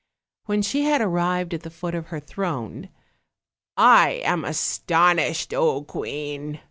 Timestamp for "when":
0.45-0.63